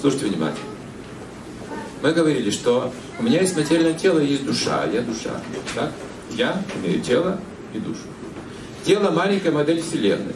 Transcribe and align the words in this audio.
Слушайте 0.00 0.26
внимательно. 0.26 0.68
Мы 2.02 2.12
говорили, 2.12 2.50
что 2.50 2.92
у 3.18 3.22
меня 3.24 3.40
есть 3.40 3.56
материальное 3.56 3.94
тело 3.94 4.20
и 4.20 4.26
есть 4.26 4.44
душа, 4.44 4.84
я 4.92 5.02
душа. 5.02 5.40
Так? 5.74 5.92
Я 6.30 6.62
имею 6.76 7.00
тело 7.00 7.40
и 7.74 7.78
душу. 7.78 8.02
Тело– 8.84 9.10
маленькая 9.12 9.50
модель 9.50 9.82
Вселенной. 9.82 10.34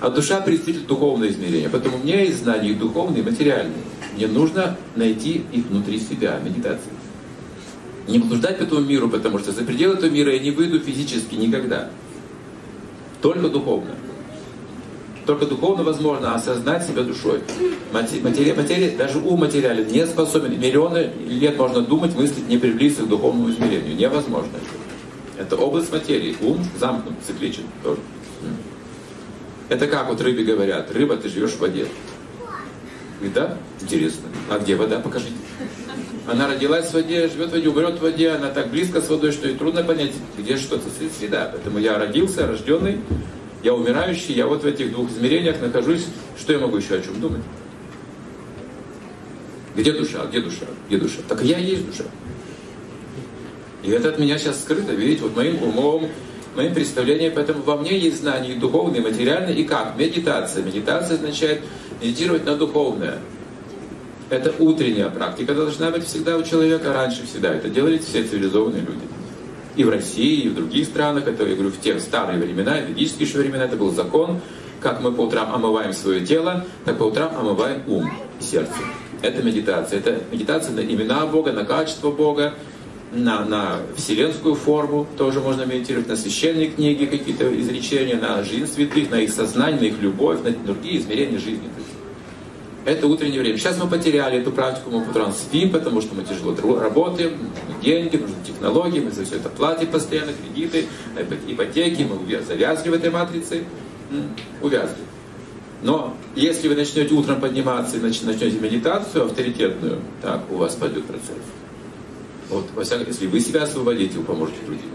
А 0.00 0.10
душа– 0.10 0.40
представитель 0.42 0.86
духовного 0.86 1.30
измерения. 1.30 1.68
Поэтому 1.70 1.98
у 1.98 2.00
меня 2.00 2.20
есть 2.20 2.42
знания 2.42 2.70
и 2.70 2.74
духовные, 2.74 3.22
и 3.22 3.24
материальные. 3.24 3.82
Мне 4.16 4.26
нужно 4.26 4.76
найти 4.96 5.44
их 5.52 5.66
внутри 5.66 6.00
себя, 6.00 6.40
медитация. 6.44 6.92
Не 8.08 8.18
блуждать 8.18 8.58
по 8.58 8.64
этому 8.64 8.80
миру, 8.80 9.08
потому 9.08 9.38
что 9.38 9.52
за 9.52 9.62
пределы 9.62 9.94
этого 9.94 10.10
мира 10.10 10.32
я 10.32 10.40
не 10.40 10.50
выйду 10.50 10.80
физически 10.80 11.36
никогда. 11.36 11.90
Только 13.22 13.48
духовно. 13.48 13.94
Только 15.26 15.46
духовно 15.46 15.84
возможно 15.84 16.34
осознать 16.34 16.86
себя 16.86 17.02
душой. 17.02 17.40
Материя, 17.92 18.54
материя, 18.54 18.96
даже 18.96 19.18
ум 19.18 19.40
материален 19.40 19.86
не 19.86 20.06
способен. 20.06 20.58
Миллионы 20.58 21.10
лет 21.26 21.58
можно 21.58 21.80
думать, 21.82 22.16
мыслить, 22.16 22.48
не 22.48 22.58
приблизиться 22.58 23.04
к 23.04 23.08
духовному 23.08 23.50
измерению. 23.50 23.94
Невозможно. 23.96 24.52
Это 25.38 25.56
область 25.56 25.92
материи. 25.92 26.36
Ум 26.40 26.64
замкнут, 26.78 27.14
цикличен 27.26 27.64
тоже. 27.82 28.00
Это 29.68 29.86
как 29.86 30.08
вот 30.08 30.20
рыбе 30.20 30.42
говорят, 30.42 30.90
рыба, 30.90 31.16
ты 31.16 31.28
живешь 31.28 31.52
в 31.52 31.60
воде. 31.60 31.86
Говорит, 33.18 33.34
да? 33.34 33.56
Интересно. 33.80 34.24
А 34.50 34.58
где 34.58 34.74
вода? 34.74 34.98
Покажите. 34.98 35.32
Она 36.26 36.48
родилась 36.48 36.88
в 36.88 36.94
воде, 36.94 37.28
живет 37.28 37.48
в 37.48 37.52
воде, 37.52 37.68
умрет 37.68 37.98
в 37.98 38.02
воде, 38.02 38.30
она 38.30 38.48
так 38.48 38.70
близко 38.70 39.00
с 39.00 39.08
водой, 39.08 39.32
что 39.32 39.48
ей 39.48 39.56
трудно 39.56 39.82
понять, 39.82 40.12
где 40.38 40.56
что-то 40.56 40.84
среда. 41.18 41.50
Поэтому 41.52 41.78
я 41.78 41.98
родился, 41.98 42.46
рожденный, 42.46 42.98
я 43.62 43.74
умирающий, 43.74 44.34
я 44.34 44.46
вот 44.46 44.62
в 44.62 44.66
этих 44.66 44.92
двух 44.92 45.10
измерениях 45.10 45.60
нахожусь. 45.60 46.06
Что 46.38 46.52
я 46.52 46.58
могу 46.58 46.78
еще 46.78 46.94
о 46.94 47.02
чем 47.02 47.20
думать? 47.20 47.42
Где 49.76 49.92
душа? 49.92 50.26
Где 50.26 50.40
душа? 50.40 50.66
Где 50.88 50.98
душа? 50.98 51.18
Так 51.28 51.42
я 51.42 51.58
и 51.58 51.64
есть 51.64 51.86
душа. 51.86 52.04
И 53.82 53.90
это 53.90 54.10
от 54.10 54.18
меня 54.18 54.38
сейчас 54.38 54.60
скрыто, 54.62 54.92
видите, 54.92 55.22
вот 55.22 55.36
моим 55.36 55.62
умом, 55.62 56.08
моим 56.54 56.74
представлением, 56.74 57.32
поэтому 57.34 57.62
во 57.62 57.76
мне 57.76 57.98
есть 57.98 58.20
знания 58.20 58.52
и 58.52 58.56
духовные, 58.56 59.00
и 59.00 59.04
материальные, 59.04 59.56
и 59.56 59.64
как? 59.64 59.96
Медитация. 59.96 60.62
Медитация 60.62 61.16
означает 61.16 61.62
медитировать 62.00 62.44
на 62.44 62.56
духовное. 62.56 63.18
Это 64.28 64.54
утренняя 64.58 65.08
практика 65.08 65.54
должна 65.54 65.90
быть 65.90 66.06
всегда 66.06 66.36
у 66.36 66.42
человека, 66.42 66.92
раньше 66.92 67.26
всегда. 67.26 67.54
Это 67.54 67.68
делали 67.68 67.98
все 67.98 68.22
цивилизованные 68.22 68.82
люди. 68.82 69.19
И 69.76 69.84
в 69.84 69.90
России, 69.90 70.42
и 70.42 70.48
в 70.48 70.54
других 70.54 70.86
странах, 70.86 71.26
это, 71.26 71.44
я 71.46 71.54
говорю, 71.54 71.70
в 71.70 71.80
те 71.80 71.98
старые 72.00 72.38
времена, 72.40 72.80
ведические 72.80 73.28
еще 73.28 73.38
времена, 73.38 73.64
это 73.64 73.76
был 73.76 73.92
закон, 73.92 74.40
как 74.80 75.00
мы 75.00 75.12
по 75.12 75.22
утрам 75.22 75.54
омываем 75.54 75.92
свое 75.92 76.24
тело, 76.24 76.66
так 76.84 76.98
по 76.98 77.04
утрам 77.04 77.36
омываем 77.36 77.82
ум 77.86 78.10
сердце. 78.40 78.72
Это 79.22 79.42
медитация. 79.42 79.98
Это 79.98 80.20
медитация 80.32 80.74
на 80.74 80.80
имена 80.80 81.26
Бога, 81.26 81.52
на 81.52 81.64
качество 81.64 82.10
Бога, 82.10 82.54
на, 83.12 83.44
на 83.44 83.76
вселенскую 83.96 84.54
форму 84.54 85.06
тоже 85.18 85.40
можно 85.40 85.64
медитировать, 85.64 86.08
на 86.08 86.16
священные 86.16 86.68
книги, 86.68 87.04
какие-то 87.04 87.52
изречения, 87.60 88.16
на 88.16 88.42
жизнь 88.44 88.66
святых, 88.66 89.10
на 89.10 89.16
их 89.16 89.32
сознание, 89.32 89.80
на 89.80 89.84
их 89.84 90.00
любовь, 90.00 90.40
на 90.42 90.50
другие 90.50 90.98
измерения 90.98 91.38
жизни. 91.38 91.68
Это 92.84 93.06
утреннее 93.06 93.40
время. 93.40 93.58
Сейчас 93.58 93.78
мы 93.78 93.88
потеряли 93.88 94.38
эту 94.38 94.52
практику, 94.52 94.90
мы 94.90 95.04
по 95.04 95.10
утрам 95.10 95.32
спим, 95.32 95.70
потому 95.70 96.00
что 96.00 96.14
мы 96.14 96.24
тяжело 96.24 96.54
работаем, 96.78 97.32
деньги, 97.80 98.16
нужны 98.16 98.36
технологии, 98.46 99.00
мы 99.00 99.10
за 99.10 99.24
все 99.24 99.36
это 99.36 99.48
платим 99.48 99.88
постоянно, 99.88 100.32
кредиты, 100.32 100.86
ипотеки, 101.48 102.02
мы 102.02 102.42
завязли 102.42 102.88
в 102.90 102.92
этой 102.94 103.10
матрице, 103.10 103.64
увязли. 104.62 104.96
Но 105.82 106.14
если 106.34 106.68
вы 106.68 106.74
начнете 106.74 107.14
утром 107.14 107.40
подниматься 107.40 107.96
и 107.96 108.00
начнете 108.00 108.58
медитацию 108.58 109.24
авторитетную, 109.24 110.00
так 110.20 110.42
у 110.50 110.56
вас 110.56 110.74
пойдет 110.74 111.04
процесс. 111.06 111.42
Вот, 112.50 112.66
во 112.74 112.84
всяком, 112.84 113.06
если 113.06 113.26
вы 113.26 113.40
себя 113.40 113.62
освободите, 113.62 114.18
вы 114.18 114.24
поможете 114.24 114.58
другим. 114.66 114.90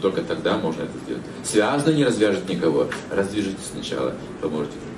Только 0.00 0.22
тогда 0.22 0.58
можно 0.58 0.82
это 0.82 0.92
сделать. 1.04 1.22
Связано 1.44 1.94
не 1.94 2.04
развяжет 2.04 2.48
никого. 2.48 2.88
Раздвижите 3.10 3.58
сначала, 3.72 4.14
поможете 4.40 4.74
другим. 4.74 4.95